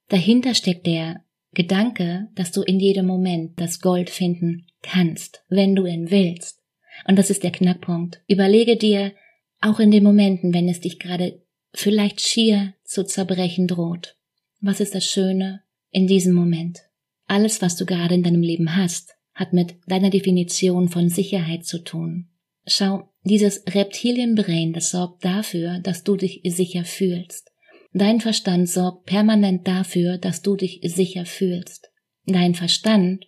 dahinter 0.09 0.55
steckt 0.55 0.87
der 0.87 1.25
Gedanke, 1.53 2.29
dass 2.35 2.53
du 2.53 2.63
in 2.63 2.81
jedem 2.81 3.07
Moment 3.07 3.59
das 3.59 3.81
Gold 3.81 4.11
finden 4.11 4.67
kannst, 4.83 5.43
wenn 5.49 5.75
du 5.75 5.87
ihn 5.87 6.11
willst. 6.11 6.64
Und 7.07 7.19
das 7.19 7.31
ist 7.31 7.43
der 7.43 7.53
Knackpunkt. 7.53 8.21
Überlege 8.29 8.77
dir, 8.77 9.13
auch 9.61 9.81
in 9.81 9.91
den 9.91 10.05
Momenten, 10.05 10.53
wenn 10.53 10.69
es 10.69 10.81
dich 10.81 10.99
gerade 10.99 11.41
vielleicht 11.73 12.21
schier 12.21 12.75
zu 12.85 13.05
zerbrechen 13.05 13.67
droht, 13.67 14.17
was 14.61 14.81
ist 14.81 14.95
das 14.95 15.05
Schöne 15.05 15.63
in 15.91 16.07
diesem 16.07 16.35
Moment? 16.35 16.83
Alles, 17.27 17.63
was 17.63 17.77
du 17.77 17.87
gerade 17.87 18.15
in 18.15 18.23
deinem 18.23 18.43
Leben 18.43 18.77
hast, 18.77 19.15
hat 19.35 19.53
mit 19.53 19.75
deiner 19.87 20.11
Definition 20.11 20.89
von 20.89 21.09
Sicherheit 21.09 21.65
zu 21.65 21.83
tun. 21.83 22.29
Schau, 22.67 23.11
dieses 23.25 23.65
Reptilienbrain, 23.67 24.73
das 24.73 24.91
sorgt 24.91 25.25
dafür, 25.25 25.81
dass 25.81 26.05
du 26.05 26.17
dich 26.17 26.41
sicher 26.45 26.85
fühlst. 26.85 27.51
Dein 27.93 28.21
Verstand 28.21 28.69
sorgt 28.69 29.07
permanent 29.07 29.67
dafür, 29.67 30.19
dass 30.19 30.43
du 30.43 30.57
dich 30.57 30.81
sicher 30.83 31.27
fühlst. 31.27 31.91
Dein 32.27 32.55
Verstand, 32.55 33.27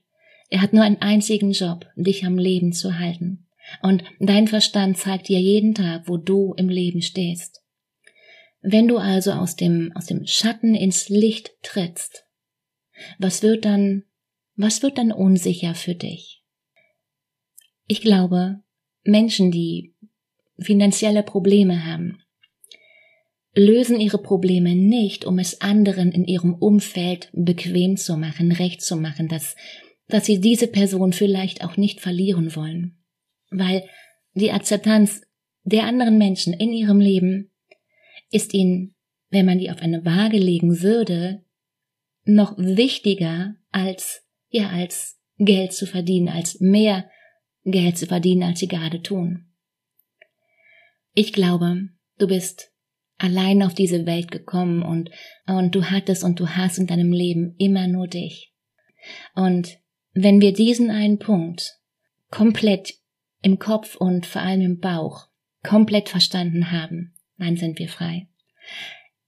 er 0.49 0.62
hat 0.62 0.73
nur 0.73 0.85
einen 0.85 1.00
einzigen 1.00 1.52
Job, 1.52 1.87
dich 1.96 2.25
am 2.25 2.38
Leben 2.38 2.73
zu 2.73 2.99
halten. 2.99 3.45
Und 3.82 4.04
dein 4.20 4.49
Verstand 4.49 4.99
zeigt 4.99 5.28
dir 5.28 5.40
jeden 5.40 5.75
Tag, 5.75 6.04
wo 6.06 6.16
du 6.16 6.54
im 6.56 6.68
Leben 6.68 7.02
stehst. 7.02 7.62
Wenn 8.62 8.88
du 8.88 8.99
also 8.99 9.32
aus 9.32 9.56
dem, 9.56 9.92
aus 9.94 10.06
dem 10.06 10.26
Schatten 10.26 10.75
ins 10.75 11.08
Licht 11.08 11.52
trittst, 11.62 12.25
was 13.18 13.42
wird 13.42 13.64
dann, 13.64 14.04
was 14.56 14.82
wird 14.82 14.99
dann 14.99 15.12
unsicher 15.12 15.75
für 15.75 15.94
dich? 15.94 16.42
Ich 17.87 18.00
glaube, 18.00 18.61
Menschen, 19.04 19.50
die 19.50 19.94
finanzielle 20.58 21.23
Probleme 21.23 21.85
haben, 21.85 22.18
lösen 23.54 24.00
ihre 24.00 24.18
Probleme 24.18 24.75
nicht, 24.75 25.25
um 25.25 25.38
es 25.38 25.61
anderen 25.61 26.12
in 26.12 26.25
ihrem 26.25 26.54
Umfeld 26.54 27.30
bequem 27.32 27.96
zu 27.96 28.16
machen, 28.16 28.52
recht 28.52 28.82
zu 28.82 28.96
machen, 28.96 29.28
dass, 29.28 29.56
dass 30.08 30.26
sie 30.26 30.40
diese 30.40 30.66
Person 30.66 31.12
vielleicht 31.12 31.64
auch 31.64 31.76
nicht 31.76 32.00
verlieren 32.00 32.54
wollen. 32.54 32.95
Weil 33.56 33.88
die 34.34 34.52
Akzeptanz 34.52 35.22
der 35.64 35.84
anderen 35.84 36.18
Menschen 36.18 36.52
in 36.52 36.72
ihrem 36.72 37.00
Leben 37.00 37.50
ist 38.30 38.54
ihnen, 38.54 38.94
wenn 39.30 39.46
man 39.46 39.58
die 39.58 39.70
auf 39.70 39.80
eine 39.80 40.04
Waage 40.04 40.36
legen 40.36 40.82
würde, 40.82 41.42
noch 42.25 42.56
wichtiger 42.58 43.54
als, 43.70 44.25
ja, 44.48 44.68
als 44.68 45.18
Geld 45.38 45.72
zu 45.72 45.86
verdienen, 45.86 46.28
als 46.28 46.60
mehr 46.60 47.08
Geld 47.64 47.96
zu 47.98 48.06
verdienen, 48.06 48.42
als 48.42 48.60
sie 48.60 48.68
gerade 48.68 49.02
tun. 49.02 49.46
Ich 51.14 51.32
glaube, 51.32 51.88
du 52.18 52.26
bist 52.26 52.72
allein 53.16 53.62
auf 53.62 53.75
diese 53.75 54.04
Welt 54.04 54.30
gekommen 54.30 54.82
und, 54.82 55.10
und 55.46 55.75
du 55.75 55.84
hattest 55.84 56.25
und 56.25 56.38
du 56.38 56.48
hast 56.48 56.78
in 56.78 56.86
deinem 56.86 57.12
Leben 57.12 57.54
immer 57.58 57.86
nur 57.86 58.06
dich. 58.06 58.52
Und 59.34 59.78
wenn 60.12 60.40
wir 60.40 60.52
diesen 60.52 60.90
einen 60.90 61.18
Punkt 61.18 61.78
komplett 62.30 62.94
im 63.42 63.58
Kopf 63.58 63.96
und 63.96 64.26
vor 64.26 64.42
allem 64.42 64.60
im 64.60 64.80
Bauch 64.80 65.28
komplett 65.62 66.08
verstanden 66.08 66.70
haben, 66.70 67.14
dann 67.38 67.56
sind 67.56 67.78
wir 67.78 67.88
frei. 67.88 68.28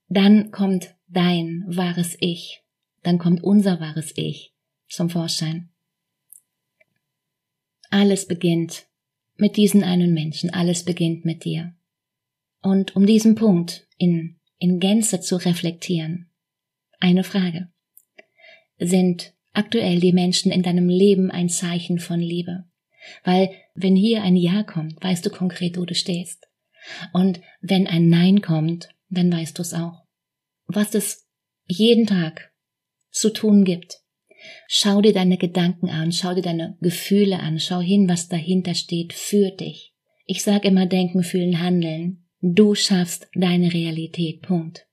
Dann 0.07 0.51
kommt 0.51 0.95
dein 1.07 1.63
wahres 1.67 2.17
Ich, 2.19 2.63
dann 3.03 3.17
kommt 3.17 3.43
unser 3.43 3.79
wahres 3.79 4.13
Ich 4.15 4.53
zum 4.87 5.09
Vorschein. 5.09 5.69
Alles 7.91 8.27
beginnt 8.27 8.87
mit 9.35 9.57
diesen 9.57 9.83
einen 9.83 10.13
Menschen, 10.13 10.49
alles 10.49 10.83
beginnt 10.83 11.25
mit 11.25 11.45
dir. 11.45 11.73
Und 12.61 12.95
um 12.95 13.05
diesen 13.05 13.35
Punkt 13.35 13.87
in, 13.97 14.37
in 14.57 14.79
Gänze 14.79 15.21
zu 15.21 15.37
reflektieren, 15.37 16.29
eine 16.99 17.23
Frage. 17.23 17.69
Sind 18.77 19.33
aktuell 19.53 19.99
die 19.99 20.13
Menschen 20.13 20.51
in 20.51 20.63
deinem 20.63 20.89
Leben 20.89 21.31
ein 21.31 21.49
Zeichen 21.49 21.99
von 21.99 22.19
Liebe? 22.19 22.68
Weil 23.23 23.51
wenn 23.75 23.95
hier 23.95 24.23
ein 24.23 24.35
Ja 24.35 24.63
kommt, 24.63 25.03
weißt 25.03 25.25
du 25.25 25.29
konkret, 25.29 25.77
wo 25.77 25.85
du 25.85 25.95
stehst. 25.95 26.47
Und 27.13 27.41
wenn 27.61 27.87
ein 27.87 28.09
Nein 28.09 28.41
kommt, 28.41 28.89
dann 29.09 29.31
weißt 29.31 29.57
du 29.57 29.61
es 29.61 29.73
auch. 29.73 30.05
Was 30.67 30.93
es 30.95 31.27
jeden 31.67 32.05
Tag 32.05 32.51
zu 33.11 33.29
tun 33.31 33.63
gibt. 33.63 34.01
Schau 34.67 35.01
dir 35.01 35.13
deine 35.13 35.37
Gedanken 35.37 35.89
an, 35.89 36.11
schau 36.11 36.33
dir 36.33 36.41
deine 36.41 36.77
Gefühle 36.79 37.39
an, 37.39 37.59
schau 37.59 37.81
hin, 37.81 38.07
was 38.07 38.29
dahinter 38.29 38.73
steht 38.73 39.13
für 39.13 39.51
dich. 39.51 39.93
Ich 40.25 40.43
sage 40.43 40.67
immer 40.67 40.85
denken, 40.85 41.23
fühlen, 41.23 41.59
handeln. 41.59 42.25
Du 42.41 42.75
schaffst 42.75 43.27
deine 43.33 43.73
Realität. 43.73 44.41
Punkt. 44.41 44.87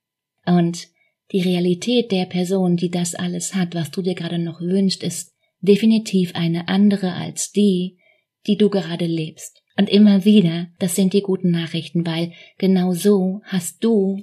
Und 0.47 0.89
die 1.33 1.43
Realität 1.43 2.11
der 2.11 2.27
Person, 2.27 2.77
die 2.77 2.91
das 2.91 3.15
alles 3.15 3.55
hat, 3.55 3.75
was 3.75 3.91
du 3.91 4.03
dir 4.03 4.15
gerade 4.15 4.39
noch 4.39 4.61
wünschst, 4.61 5.03
ist 5.03 5.36
definitiv 5.67 6.35
eine 6.35 6.69
andere 6.69 7.13
als 7.13 7.53
die, 7.53 7.99
die 8.47 8.57
du 8.57 8.71
gerade 8.71 9.07
lebst. 9.07 9.63
Und 9.77 9.91
immer 9.91 10.25
wieder, 10.25 10.69
das 10.79 10.95
sind 10.95 11.13
die 11.13 11.21
guten 11.21 11.51
Nachrichten, 11.51 12.07
weil 12.07 12.33
genau 12.57 12.93
so 12.93 13.43
hast 13.45 13.85
du, 13.85 14.23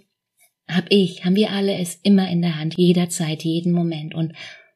hab 0.68 0.86
ich, 0.90 1.26
haben 1.26 1.36
wir 1.36 1.52
alle 1.52 1.78
es 1.78 1.96
immer 2.04 2.30
in 2.30 2.42
der 2.42 2.58
Hand, 2.58 2.76
jederzeit, 2.76 3.44
jeden 3.44 3.72
Moment 3.72 4.16
und 4.16 4.34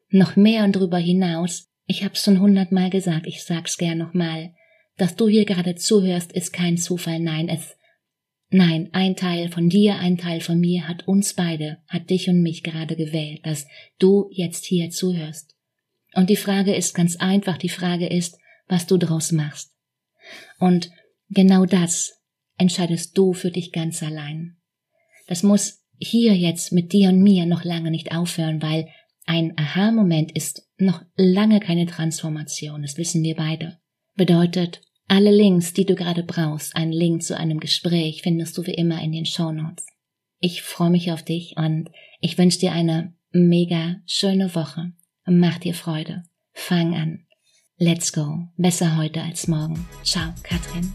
noch 0.10 0.36
mehr 0.36 0.64
und 0.64 0.76
darüber 0.76 1.00
hinaus. 1.00 1.70
Ich 1.88 2.04
hab's 2.04 2.24
schon 2.24 2.40
hundertmal 2.40 2.90
gesagt, 2.90 3.26
ich 3.26 3.44
sag's 3.44 3.78
gern 3.78 3.98
nochmal. 3.98 4.54
Dass 4.98 5.16
du 5.16 5.28
hier 5.28 5.46
gerade 5.46 5.76
zuhörst, 5.76 6.32
ist 6.32 6.54
kein 6.54 6.78
Zufall, 6.78 7.20
nein, 7.20 7.50
es 7.50 7.78
Nein, 8.50 8.90
ein 8.94 9.18
Teil 9.18 9.50
von 9.50 9.68
dir, 9.68 9.98
ein 10.00 10.18
Teil 10.18 10.40
von 10.40 10.58
mir 10.58 10.88
hat 10.88 11.06
uns 11.06 11.34
beide, 11.34 11.80
hat 11.88 12.10
dich 12.10 12.30
und 12.30 12.42
mich 12.42 12.64
gerade 12.64 12.96
gewählt, 12.96 13.46
dass 13.46 13.68
du 14.00 14.30
jetzt 14.32 14.64
hier 14.66 14.90
zuhörst. 14.90 15.57
Und 16.18 16.32
die 16.32 16.36
Frage 16.36 16.74
ist 16.74 16.96
ganz 16.96 17.16
einfach, 17.18 17.60
die 17.60 17.70
Frage 17.70 18.08
ist, 18.08 18.40
was 18.68 18.88
du 18.88 18.98
draus 18.98 19.32
machst. 19.32 19.72
Und 20.58 20.90
genau 21.30 21.66
das 21.68 22.24
entscheidest 22.58 23.16
du 23.16 23.34
für 23.34 23.52
dich 23.52 23.72
ganz 23.72 24.02
allein. 24.02 24.58
Das 25.28 25.44
muss 25.44 25.84
hier 26.00 26.36
jetzt 26.36 26.72
mit 26.72 26.92
dir 26.92 27.10
und 27.10 27.22
mir 27.22 27.46
noch 27.46 27.64
lange 27.64 27.92
nicht 27.92 28.16
aufhören, 28.16 28.64
weil 28.64 28.88
ein 29.28 29.56
Aha-Moment 29.60 30.32
ist 30.32 30.68
noch 30.80 31.04
lange 31.18 31.60
keine 31.60 31.86
Transformation, 31.86 32.82
das 32.82 32.98
wissen 32.98 33.22
wir 33.22 33.36
beide. 33.36 33.78
Bedeutet, 34.16 34.82
alle 35.08 35.30
Links, 35.30 35.74
die 35.74 35.86
du 35.86 35.94
gerade 35.94 36.24
brauchst, 36.24 36.76
einen 36.76 36.94
Link 36.94 37.22
zu 37.22 37.38
einem 37.38 37.60
Gespräch, 37.60 38.24
findest 38.24 38.58
du 38.58 38.66
wie 38.66 38.74
immer 38.74 39.04
in 39.04 39.12
den 39.12 39.28
Show 39.28 39.52
Notes. 39.52 39.86
Ich 40.40 40.64
freue 40.64 40.90
mich 40.90 41.12
auf 41.12 41.22
dich 41.22 41.58
und 41.58 41.92
ich 42.22 42.40
wünsche 42.40 42.58
dir 42.58 42.72
eine 42.72 43.14
mega 43.30 43.98
schöne 44.08 44.56
Woche. 44.56 44.94
Mach 45.30 45.58
dir 45.58 45.74
Freude. 45.74 46.24
Fang 46.54 46.96
an. 46.96 47.26
Let's 47.78 48.14
go. 48.14 48.48
Besser 48.56 48.96
heute 48.96 49.22
als 49.22 49.48
morgen. 49.48 49.86
Ciao, 50.04 50.34
Katrin. 50.42 50.94